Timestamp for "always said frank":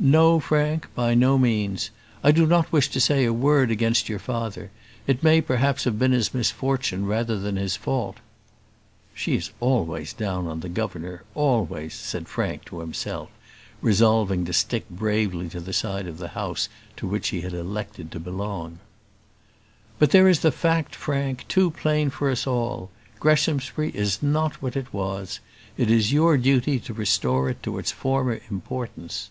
11.34-12.66